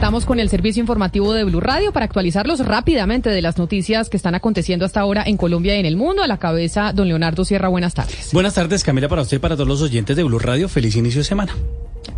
[0.00, 4.16] Conectamos con el servicio informativo de Blue Radio para actualizarlos rápidamente de las noticias que
[4.16, 6.22] están aconteciendo hasta ahora en Colombia y en el mundo.
[6.22, 8.30] A la cabeza, don Leonardo Sierra, buenas tardes.
[8.32, 10.70] Buenas tardes, Camila, para usted y para todos los oyentes de Blue Radio.
[10.70, 11.52] Feliz inicio de semana.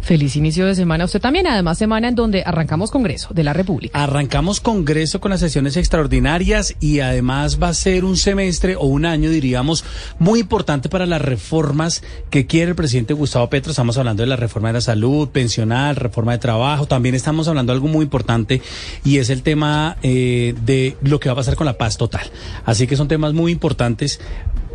[0.02, 3.52] Feliz inicio de semana a usted también, además semana en donde arrancamos Congreso de la
[3.52, 4.02] República.
[4.02, 9.06] Arrancamos Congreso con las sesiones extraordinarias y además va a ser un semestre o un
[9.06, 9.84] año, diríamos,
[10.18, 13.70] muy importante para las reformas que quiere el presidente Gustavo Petro.
[13.70, 16.86] Estamos hablando de la reforma de la salud, pensional, reforma de trabajo.
[16.86, 18.62] También estamos hablando algo muy importante
[19.04, 22.30] y es el tema eh, de lo que va a pasar con la paz total.
[22.64, 24.20] Así que son temas muy importantes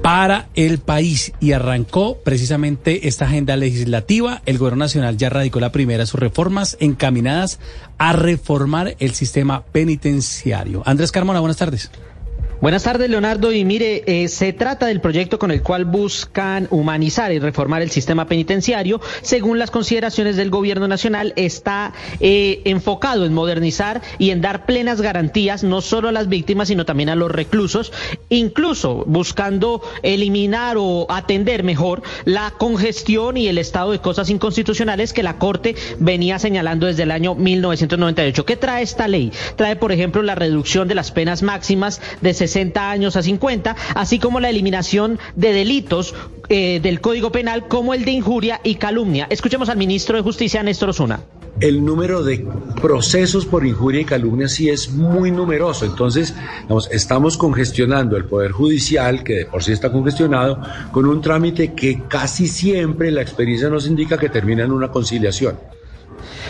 [0.02, 4.42] para el país y arrancó precisamente esta agenda legislativa.
[4.46, 7.60] El gobierno nacional ya radicó la primera de sus reformas encaminadas
[7.98, 10.84] a reformar el sistema penitenciario.
[10.86, 11.92] Andrés Carmona, buenas tardes.
[12.60, 13.52] Buenas tardes, Leonardo.
[13.52, 17.92] Y mire, eh, se trata del proyecto con el cual buscan humanizar y reformar el
[17.92, 19.00] sistema penitenciario.
[19.22, 25.02] Según las consideraciones del Gobierno Nacional, está eh, enfocado en modernizar y en dar plenas
[25.02, 27.94] garantías no solo a las víctimas, sino también a los reclusos,
[28.30, 35.22] incluso buscando eliminar o atender mejor la congestión y el estado de cosas inconstitucionales que
[35.22, 38.46] la Corte venía señalando desde el año 1998.
[38.46, 39.32] ¿Qué trae esta ley?
[39.58, 44.20] Trae, por ejemplo, la reducción de las penas máximas de 60 años a 50, así
[44.20, 46.16] como la eliminación de delitos
[46.50, 49.28] eh, del Código Penal como el de injuria y calumnia.
[49.30, 51.20] Escuchemos al ministro de Justicia, Néstor Osuna
[51.60, 52.46] el número de
[52.82, 55.86] procesos por injuria y calumnia sí es muy numeroso.
[55.86, 56.36] Entonces,
[56.92, 62.04] estamos congestionando el Poder Judicial, que de por sí está congestionado, con un trámite que
[62.08, 65.58] casi siempre la experiencia nos indica que termina en una conciliación.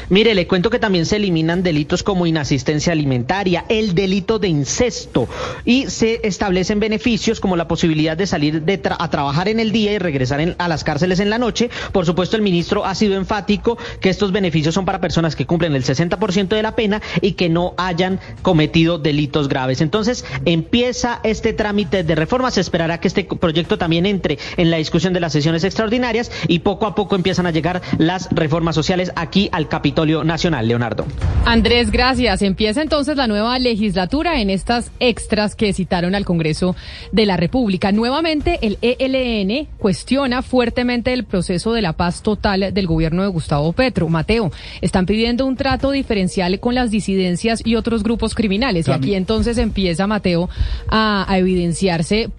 [0.09, 5.27] Mire, le cuento que también se eliminan delitos como inasistencia alimentaria, el delito de incesto
[5.65, 9.91] y se establecen beneficios como la posibilidad de salir de a trabajar en el día
[9.91, 11.69] y regresar a las cárceles en la noche.
[11.91, 15.75] Por supuesto, el ministro ha sido enfático que estos beneficios son para personas que cumplen
[15.75, 19.81] el 60% de la pena y que no hayan cometido delitos graves.
[19.81, 22.51] Entonces, empieza este trámite de reforma.
[22.51, 26.59] Se esperará que este proyecto también entre en la discusión de las sesiones extraordinarias y
[26.59, 29.67] poco a poco empiezan a llegar las reformas sociales aquí al
[30.05, 30.67] Nacional.
[30.67, 31.05] Leonardo.
[31.45, 32.41] Andrés, gracias.
[32.41, 36.75] Empieza entonces la nueva legislatura en estas extras que citaron al Congreso
[37.11, 37.91] de la República.
[37.91, 43.71] Nuevamente, el ELN cuestiona fuertemente el proceso de la paz total del gobierno de Gustavo
[43.71, 44.09] Petro.
[44.09, 48.87] Mateo, están pidiendo un trato diferencial con las disidencias y otros grupos criminales.
[48.87, 50.49] Y aquí entonces empieza, Mateo,
[50.89, 52.29] a, a evidenciarse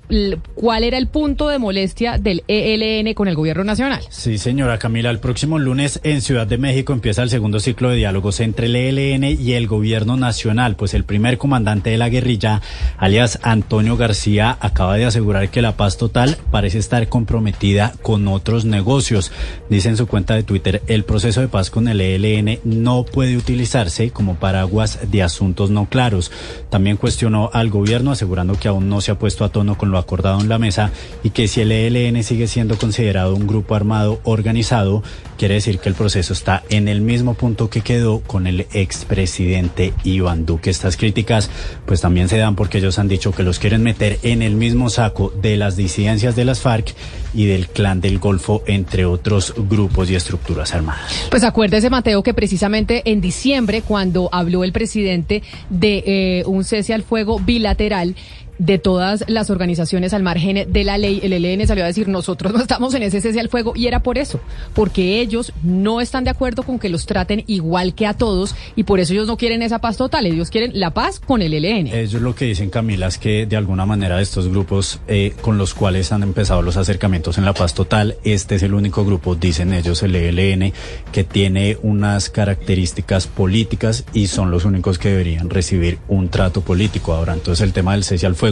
[0.54, 4.02] cuál era el punto de molestia del ELN con el gobierno nacional.
[4.10, 7.96] Sí, señora Camila, el próximo lunes en Ciudad de México empieza el segundo ciclo de
[7.96, 12.60] diálogos entre el ELN y el gobierno nacional, pues el primer comandante de la guerrilla,
[12.98, 18.64] alias Antonio García, acaba de asegurar que la paz total parece estar comprometida con otros
[18.64, 19.32] negocios.
[19.68, 23.36] Dice en su cuenta de Twitter, el proceso de paz con el ELN no puede
[23.36, 26.30] utilizarse como paraguas de asuntos no claros.
[26.70, 29.98] También cuestionó al gobierno asegurando que aún no se ha puesto a tono con lo
[29.98, 30.92] acordado en la mesa
[31.22, 35.02] y que si el ELN sigue siendo considerado un grupo armado organizado,
[35.36, 39.94] quiere decir que el proceso está en el mismo punto que quedó con el expresidente
[40.04, 40.68] Iván Duque.
[40.68, 41.48] Estas críticas
[41.86, 44.90] pues también se dan porque ellos han dicho que los quieren meter en el mismo
[44.90, 46.94] saco de las disidencias de las FARC
[47.32, 51.28] y del Clan del Golfo, entre otros grupos y estructuras armadas.
[51.30, 56.92] Pues acuérdese, Mateo, que precisamente en diciembre, cuando habló el presidente de eh, un cese
[56.92, 58.14] al fuego bilateral,
[58.58, 62.52] de todas las organizaciones al margen de la ley, el ELN salió a decir nosotros
[62.52, 64.40] no estamos en ese cese al fuego y era por eso,
[64.74, 68.84] porque ellos no están de acuerdo con que los traten igual que a todos y
[68.84, 71.88] por eso ellos no quieren esa paz total, ellos quieren la paz con el ELN.
[71.88, 75.74] Ellos lo que dicen Camila es que de alguna manera estos grupos eh, con los
[75.74, 79.72] cuales han empezado los acercamientos en la paz total, este es el único grupo, dicen
[79.72, 80.72] ellos, el ELN,
[81.12, 87.12] que tiene unas características políticas y son los únicos que deberían recibir un trato político.
[87.12, 88.47] Ahora, entonces el tema del cese al fuego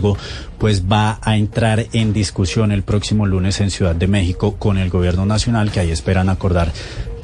[0.58, 4.90] pues va a entrar en discusión el próximo lunes en Ciudad de México con el
[4.90, 6.72] gobierno nacional que ahí esperan acordar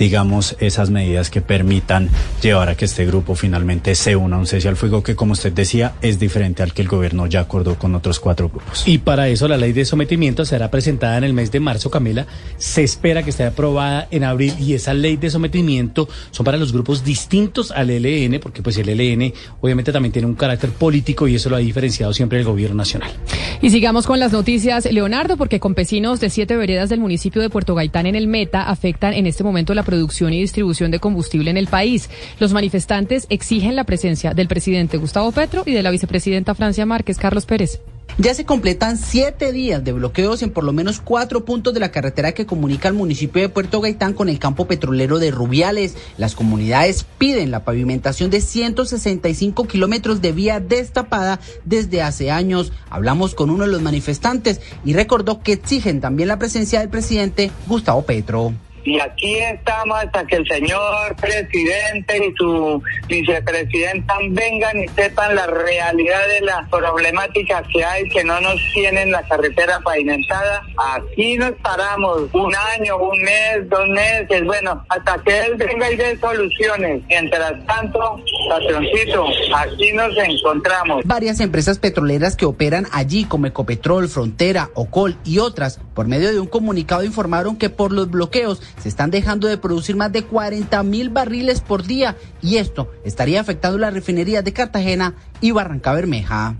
[0.02, 2.08] digamos, esas medidas que permitan
[2.42, 5.34] llevar a que este grupo finalmente se una a un cese al fuego que, como
[5.34, 8.82] usted decía, es diferente al que el gobierno ya acordó con otros cuatro grupos.
[8.84, 12.26] Y para eso la ley de sometimiento será presentada en el mes de marzo, Camila.
[12.56, 16.72] Se espera que esté aprobada en abril y esa ley de sometimiento son para los
[16.72, 21.36] grupos distintos al ELN, porque pues el ELN obviamente también tiene un carácter político y
[21.36, 23.12] eso lo ha diferenciado siempre el gobierno nacional.
[23.60, 27.76] Y sigamos con las noticias, Leonardo, porque campesinos de siete veredas del municipio de Puerto
[27.76, 31.58] Gaitán en el Meta afectan en este momento la producción y distribución de combustible en
[31.58, 32.08] el país.
[32.38, 37.18] Los manifestantes exigen la presencia del presidente Gustavo Petro y de la vicepresidenta Francia Márquez,
[37.18, 37.78] Carlos Pérez.
[38.18, 41.90] Ya se completan siete días de bloqueos en por lo menos cuatro puntos de la
[41.90, 45.96] carretera que comunica al municipio de Puerto Gaitán con el campo petrolero de Rubiales.
[46.18, 52.72] Las comunidades piden la pavimentación de 165 kilómetros de vía destapada desde hace años.
[52.90, 57.50] Hablamos con uno de los manifestantes y recordó que exigen también la presencia del presidente
[57.66, 58.52] Gustavo Petro.
[58.84, 65.46] Y aquí estamos hasta que el señor presidente y su vicepresidenta vengan y sepan la
[65.46, 70.62] realidad de las problemáticas que hay, que no nos tienen la carretera pavimentada.
[70.94, 75.96] Aquí nos paramos un año, un mes, dos meses, bueno, hasta que él venga y
[75.96, 77.02] dé soluciones.
[77.08, 81.04] Mientras tanto, patroncito, aquí nos encontramos.
[81.04, 86.40] Varias empresas petroleras que operan allí, como Ecopetrol, Frontera, Ocol y otras, por medio de
[86.40, 90.82] un comunicado informaron que por los bloqueos se están dejando de producir más de 40
[90.82, 96.56] mil barriles por día y esto estaría afectando las refinerías de Cartagena y Barranca Bermeja.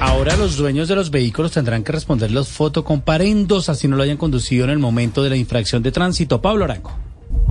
[0.00, 4.16] Ahora los dueños de los vehículos tendrán que responder los fotocomparendos, así no lo hayan
[4.16, 6.40] conducido en el momento de la infracción de tránsito.
[6.40, 6.92] Pablo Arango.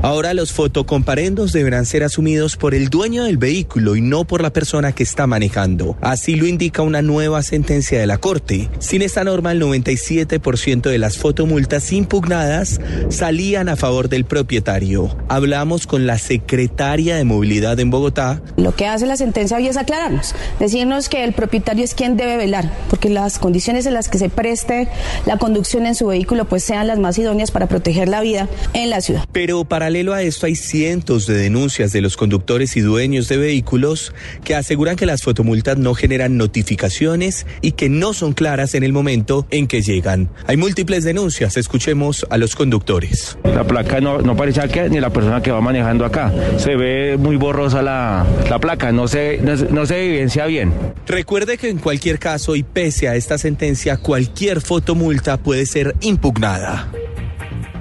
[0.03, 4.51] Ahora los fotocomparendos deberán ser asumidos por el dueño del vehículo y no por la
[4.51, 5.95] persona que está manejando.
[6.01, 8.69] Así lo indica una nueva sentencia de la Corte.
[8.79, 15.15] Sin esta norma, el 97% de las fotomultas impugnadas salían a favor del propietario.
[15.29, 18.41] Hablamos con la secretaria de Movilidad en Bogotá.
[18.57, 22.35] Lo que hace la sentencia hoy es aclararnos, decirnos que el propietario es quien debe
[22.35, 24.89] velar, porque las condiciones en las que se preste
[25.25, 28.89] la conducción en su vehículo pues sean las más idóneas para proteger la vida en
[28.89, 29.23] la ciudad.
[29.31, 34.11] Pero paralelo a esto hay cientos de denuncias de los conductores y dueños de vehículos
[34.43, 38.91] que aseguran que las fotomultas no generan notificaciones y que no son claras en el
[38.91, 40.29] momento en que llegan.
[40.47, 43.37] Hay múltiples denuncias, escuchemos a los conductores.
[43.43, 46.33] La placa no, no parece que ni la persona que va manejando acá.
[46.57, 50.73] Se ve muy borrosa la, la placa, no se, no, no se evidencia bien.
[51.05, 56.89] Recuerde que en cualquier caso y pese a esta sentencia, cualquier fotomulta puede ser impugnada.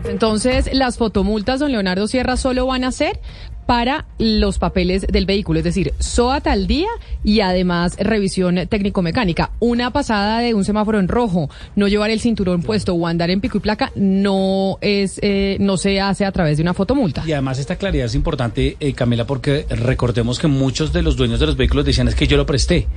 [0.04, 3.20] Entonces, las fotomultas, don Leonardo Sierra, solo van a ser
[3.66, 6.88] para los papeles del vehículo, es decir, SOAT al día
[7.24, 9.52] y además revisión técnico-mecánica.
[9.60, 13.40] Una pasada de un semáforo en rojo, no llevar el cinturón puesto o andar en
[13.40, 17.22] pico y placa no es eh, no se hace a través de una fotomulta.
[17.26, 21.40] Y además esta claridad es importante, eh, Camila, porque recordemos que muchos de los dueños
[21.40, 22.88] de los vehículos decían es que yo lo presté.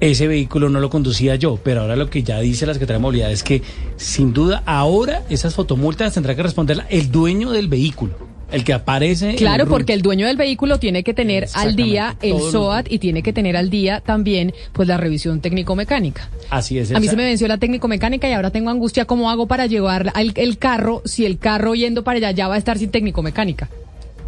[0.00, 3.02] Ese vehículo no lo conducía yo, pero ahora lo que ya dice la Secretaría de
[3.02, 3.62] Movilidad es que
[3.96, 8.34] sin duda ahora esas fotomultas tendrá que responder el dueño del vehículo.
[8.52, 9.34] El que aparece.
[9.34, 13.22] Claro, porque el dueño del vehículo tiene que tener al día el SOAT y tiene
[13.22, 16.28] que tener al día también pues la revisión técnico-mecánica.
[16.50, 16.92] Así es.
[16.92, 20.12] A mí se me venció la técnico-mecánica y ahora tengo angustia cómo hago para llevar
[20.14, 23.68] al, el carro si el carro yendo para allá ya va a estar sin técnico-mecánica.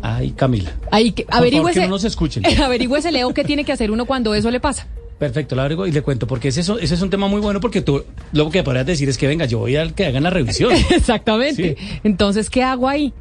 [0.03, 0.73] Ay, Camila.
[0.91, 2.43] Ahí, que, averigüese, que no nos escuchen.
[2.63, 4.87] averigüese, Leo, qué tiene que hacer uno cuando eso le pasa.
[5.19, 7.81] Perfecto, lo averiguo y le cuento, porque ese, ese es un tema muy bueno, porque
[7.81, 10.73] tú lo que podrías decir es que venga, yo voy a que hagan la revisión.
[10.91, 11.77] Exactamente.
[11.79, 12.01] Sí.
[12.05, 13.15] Entonces, ¿qué hago ahí?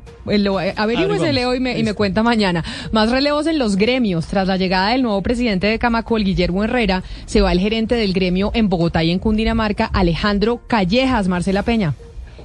[0.76, 2.64] Averigüese, Leo, y me, y me cuenta mañana.
[2.92, 4.26] Más relevos en los gremios.
[4.28, 8.12] Tras la llegada del nuevo presidente de Camacol, Guillermo Herrera, se va el gerente del
[8.12, 11.28] gremio en Bogotá y en Cundinamarca, Alejandro Callejas.
[11.28, 11.94] Marcela Peña.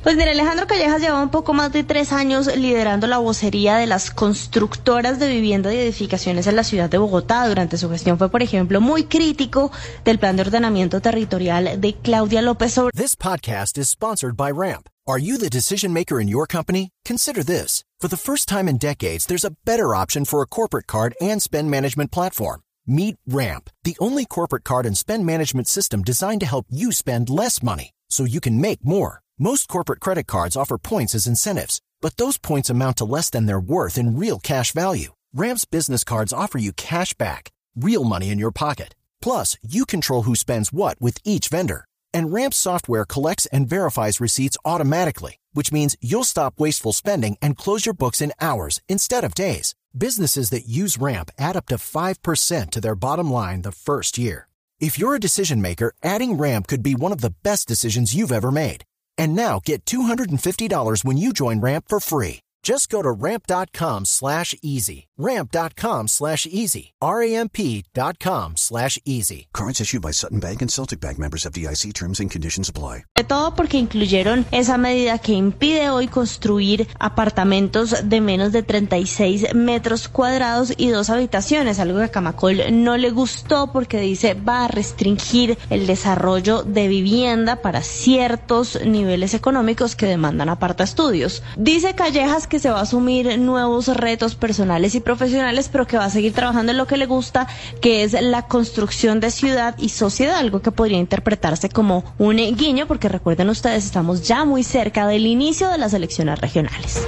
[0.03, 3.87] Pues mira, Alejandro Callejas lleva un poco más de tres años liderando la vocería de
[3.87, 7.47] las constructoras de vivienda y edificaciones en la ciudad de Bogotá.
[7.47, 9.71] Durante su gestión fue, por ejemplo, muy crítico
[10.03, 12.93] del plan de ordenamiento territorial de Claudia López Obrador.
[12.95, 14.89] This podcast is sponsored by Ramp.
[15.07, 16.93] Are you the decision maker in your company?
[17.05, 17.85] Consider this.
[18.01, 21.43] For the first time in decades, there's a better option for a corporate card and
[21.43, 22.61] spend management platform.
[22.87, 27.29] Meet Ramp, the only corporate card and spend management system designed to help you spend
[27.29, 29.21] less money so you can make more.
[29.43, 33.47] Most corporate credit cards offer points as incentives, but those points amount to less than
[33.47, 35.15] their worth in real cash value.
[35.33, 38.95] Ramp's business cards offer you cash back, real money in your pocket.
[39.23, 41.87] Plus, you control who spends what with each vendor.
[42.13, 47.57] And Ramp's software collects and verifies receipts automatically, which means you'll stop wasteful spending and
[47.57, 49.75] close your books in hours instead of days.
[49.97, 54.49] Businesses that use Ramp add up to 5% to their bottom line the first year.
[54.81, 58.33] If you're a decision maker, adding Ramp could be one of the best decisions you've
[58.33, 58.85] ever made.
[59.21, 62.41] And now get $250 when you join Ramp for free.
[62.63, 65.07] Just go to ramp.com slash easy.
[65.17, 66.93] Ramp.com slash easy.
[67.03, 69.49] R-A-M-P.com slash easy.
[69.53, 73.05] Cards issued by Sutton Bank and Celtic Bank members of DIC terms and conditions apply.
[73.15, 79.55] De todo porque incluyeron esa medida que impide hoy construir apartamentos de menos de 36
[79.55, 84.65] metros cuadrados y dos habitaciones, algo que a Camacol no le gustó porque dice va
[84.65, 91.43] a restringir el desarrollo de vivienda para ciertos niveles económicos que demandan aparta estudios.
[91.59, 96.05] Dice Callejas que se va a asumir nuevos retos personales y profesionales, pero que va
[96.05, 97.49] a seguir trabajando en lo que le gusta,
[97.81, 102.87] que es la construcción de ciudad y sociedad, algo que podría interpretarse como un guiño,
[102.87, 107.07] porque recuerden ustedes, estamos ya muy cerca del inicio de las elecciones regionales.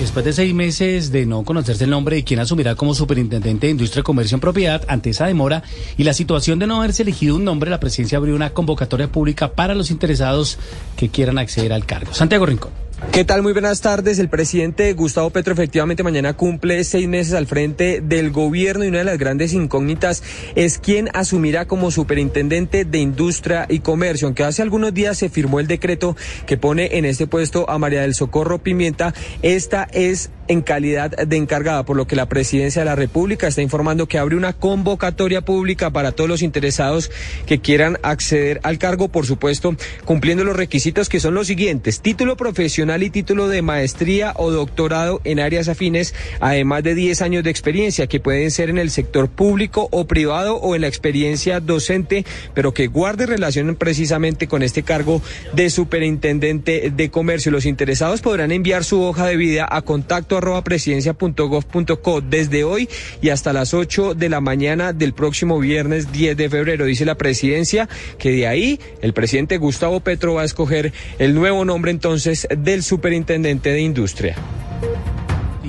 [0.00, 3.72] Después de seis meses de no conocerse el nombre de quien asumirá como superintendente de
[3.72, 5.62] Industria, Comercio en Propiedad, ante esa demora
[5.98, 9.52] y la situación de no haberse elegido un nombre, la presidencia abrió una convocatoria pública
[9.52, 10.58] para los interesados
[10.96, 12.14] que quieran acceder al cargo.
[12.14, 12.89] Santiago Rincón.
[13.12, 13.42] ¿Qué tal?
[13.42, 14.18] Muy buenas tardes.
[14.18, 18.98] El presidente Gustavo Petro efectivamente mañana cumple seis meses al frente del gobierno y una
[18.98, 20.22] de las grandes incógnitas
[20.54, 24.28] es quién asumirá como superintendente de Industria y Comercio.
[24.28, 26.14] Aunque hace algunos días se firmó el decreto
[26.46, 31.36] que pone en este puesto a María del Socorro Pimienta, esta es en calidad de
[31.36, 35.42] encargada, por lo que la presidencia de la República está informando que abre una convocatoria
[35.42, 37.10] pública para todos los interesados
[37.46, 42.36] que quieran acceder al cargo, por supuesto, cumpliendo los requisitos que son los siguientes, título
[42.36, 47.50] profesional y título de maestría o doctorado en áreas afines, además de 10 años de
[47.50, 52.26] experiencia, que pueden ser en el sector público o privado o en la experiencia docente,
[52.52, 57.52] pero que guarde relación precisamente con este cargo de superintendente de comercio.
[57.52, 62.88] Los interesados podrán enviar su hoja de vida a contacto arroba presidencia.gov.co desde hoy
[63.22, 66.86] y hasta las 8 de la mañana del próximo viernes 10 de febrero.
[66.86, 71.64] Dice la presidencia que de ahí el presidente Gustavo Petro va a escoger el nuevo
[71.64, 74.36] nombre entonces del superintendente de industria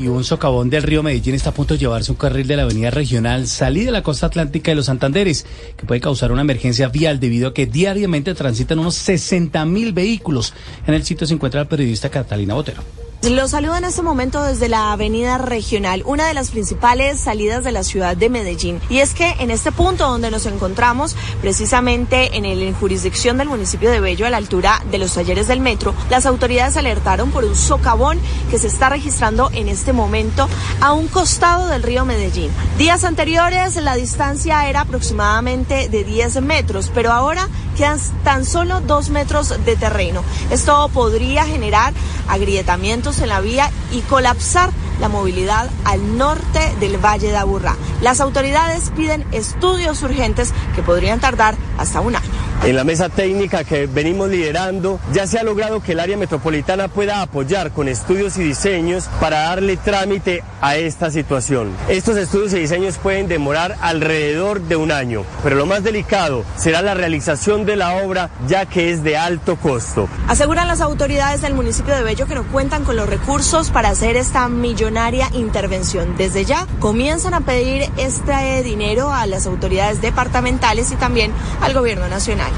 [0.01, 2.63] y un socavón del río Medellín está a punto de llevarse un carril de la
[2.63, 5.46] avenida regional salida de la costa atlántica de los Santanderes,
[5.77, 10.53] que puede causar una emergencia vial debido a que diariamente transitan unos 60 mil vehículos.
[10.88, 13.00] En el sitio se encuentra la periodista Catalina Botero.
[13.30, 17.72] Lo saludo en este momento desde la avenida regional, una de las principales salidas de
[17.72, 18.82] la ciudad de Medellín.
[18.90, 23.92] Y es que en este punto donde nos encontramos, precisamente en, el, jurisdicción del municipio
[23.92, 27.56] de Bello, a la altura de los talleres del metro, las autoridades alertaron por un
[27.56, 30.50] socavón que se está registrando en este momento
[30.82, 32.50] a un costado del río Medellín.
[32.80, 37.48] Días anteriores la distancia era aproximadamente de 10 metros, pero ahora
[37.78, 40.24] quedan tan solo 2 metros de terreno.
[40.50, 41.94] Esto podría generar
[42.28, 47.75] agrietamientos en la vía y colapsar la movilidad al norte del Valle de Aburrá.
[48.01, 52.40] Las autoridades piden estudios urgentes que podrían tardar hasta un año.
[52.63, 56.89] En la mesa técnica que venimos liderando, ya se ha logrado que el área metropolitana
[56.89, 61.75] pueda apoyar con estudios y diseños para darle trámite a esta situación.
[61.89, 66.84] Estos estudios y diseños pueden demorar alrededor de un año, pero lo más delicado será
[66.84, 70.08] la realización de la obra ya que es de alto costo.
[70.27, 74.15] Aseguran las autoridades del municipio de Bello que no cuentan con los recursos para hacer
[74.15, 76.15] esta millonaria intervención.
[76.15, 82.08] Desde ya comienzan a pedir este dinero a las autoridades departamentales y también al gobierno
[82.08, 82.50] nacional.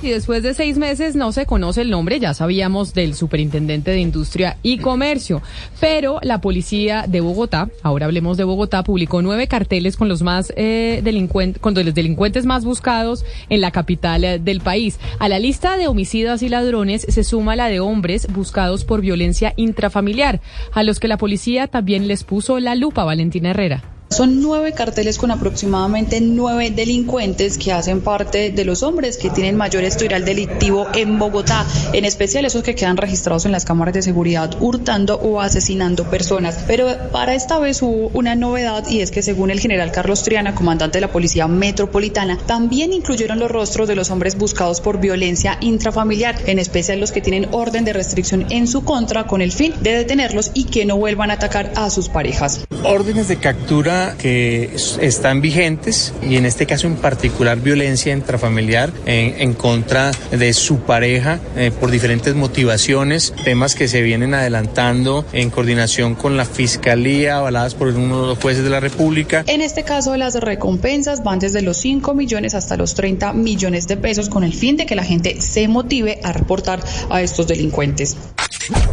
[0.00, 3.98] Y después de seis meses no se conoce el nombre, ya sabíamos del superintendente de
[3.98, 5.42] Industria y Comercio,
[5.80, 10.52] pero la policía de Bogotá, ahora hablemos de Bogotá, publicó nueve carteles con los más
[10.54, 15.00] eh, delincuentes, con los delincuentes más buscados en la capital eh, del país.
[15.18, 19.52] A la lista de homicidas y ladrones se suma la de hombres buscados por violencia
[19.56, 20.40] intrafamiliar,
[20.74, 23.97] a los que la policía también les puso la lupa, Valentina Herrera.
[24.18, 29.54] Son nueve carteles con aproximadamente nueve delincuentes que hacen parte de los hombres que tienen
[29.54, 34.02] mayor historial delictivo en Bogotá, en especial esos que quedan registrados en las cámaras de
[34.02, 36.64] seguridad hurtando o asesinando personas.
[36.66, 40.52] Pero para esta vez hubo una novedad y es que según el general Carlos Triana,
[40.52, 45.58] comandante de la Policía Metropolitana, también incluyeron los rostros de los hombres buscados por violencia
[45.60, 49.74] intrafamiliar, en especial los que tienen orden de restricción en su contra con el fin
[49.80, 52.66] de detenerlos y que no vuelvan a atacar a sus parejas.
[52.82, 59.54] Órdenes de captura que están vigentes y en este caso en particular violencia intrafamiliar en,
[59.54, 66.14] contra de su pareja eh, por diferentes motivaciones, temas que se vienen adelantando en coordinación
[66.14, 69.44] con la Fiscalía, avaladas por uno de los jueces de la República.
[69.46, 73.96] En este caso las recompensas van desde los 5 millones hasta los 30 millones de
[73.96, 78.16] pesos con el fin de que la gente se motive a reportar a estos delincuentes.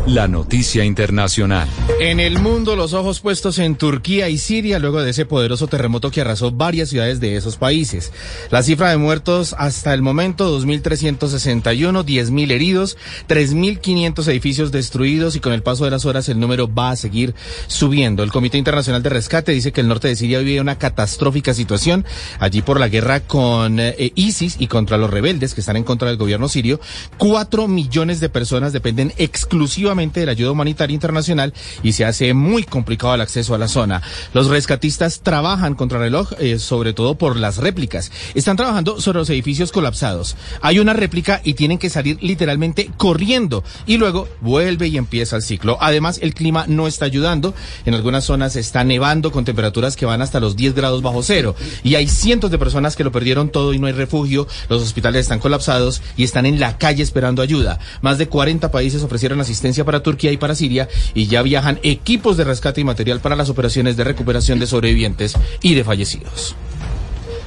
[0.07, 1.67] La noticia internacional.
[1.99, 6.11] En el mundo, los ojos puestos en Turquía y Siria luego de ese poderoso terremoto
[6.11, 8.11] que arrasó varias ciudades de esos países.
[8.51, 15.53] La cifra de muertos hasta el momento, 2.361, 10.000 heridos, 3.500 edificios destruidos y con
[15.53, 17.33] el paso de las horas el número va a seguir
[17.67, 18.23] subiendo.
[18.23, 22.05] El Comité Internacional de Rescate dice que el norte de Siria vive una catastrófica situación
[22.39, 26.07] allí por la guerra con eh, ISIS y contra los rebeldes que están en contra
[26.07, 26.79] del gobierno sirio.
[27.17, 32.33] Cuatro millones de personas dependen exclusivamente exclusivamente de la ayuda humanitaria internacional y se hace
[32.33, 34.01] muy complicado el acceso a la zona.
[34.33, 38.11] Los rescatistas trabajan contra reloj, eh, sobre todo por las réplicas.
[38.35, 40.35] Están trabajando sobre los edificios colapsados.
[40.61, 45.41] Hay una réplica y tienen que salir literalmente corriendo y luego vuelve y empieza el
[45.41, 45.77] ciclo.
[45.81, 47.55] Además, el clima no está ayudando.
[47.85, 51.55] En algunas zonas está nevando con temperaturas que van hasta los 10 grados bajo cero
[51.83, 54.47] y hay cientos de personas que lo perdieron todo y no hay refugio.
[54.69, 57.79] Los hospitales están colapsados y están en la calle esperando ayuda.
[58.01, 59.54] Más de 40 países ofrecieron asistencia
[59.85, 63.49] para Turquía y para Siria y ya viajan equipos de rescate y material para las
[63.49, 66.55] operaciones de recuperación de sobrevivientes y de fallecidos.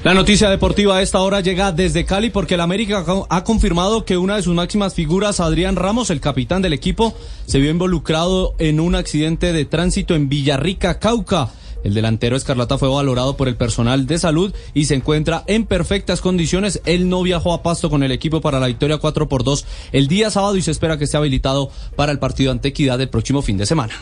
[0.04, 4.16] La noticia deportiva a esta hora llega desde Cali porque el América ha confirmado que
[4.16, 8.78] una de sus máximas figuras, Adrián Ramos, el capitán del equipo, se vio involucrado en
[8.78, 11.50] un accidente de tránsito en Villarrica, Cauca.
[11.84, 16.20] El delantero Escarlata fue valorado por el personal de salud y se encuentra en perfectas
[16.20, 16.80] condiciones.
[16.84, 20.08] Él no viajó a Pasto con el equipo para la victoria 4 por 2 el
[20.08, 23.42] día sábado y se espera que esté habilitado para el partido ante Equidad el próximo
[23.42, 23.94] fin de semana.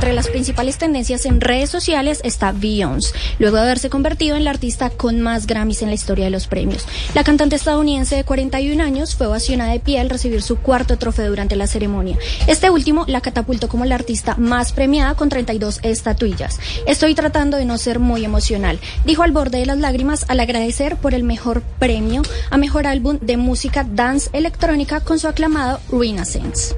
[0.00, 4.50] Entre las principales tendencias en redes sociales está Beyoncé, luego de haberse convertido en la
[4.50, 6.86] artista con más Grammys en la historia de los premios.
[7.12, 11.28] La cantante estadounidense de 41 años fue ovacionada de pie al recibir su cuarto trofeo
[11.28, 12.16] durante la ceremonia.
[12.46, 16.60] Este último la catapultó como la artista más premiada con 32 estatuillas.
[16.86, 20.96] Estoy tratando de no ser muy emocional, dijo al borde de las lágrimas al agradecer
[20.96, 26.74] por el mejor premio a mejor álbum de música dance electrónica con su aclamado Renaissance.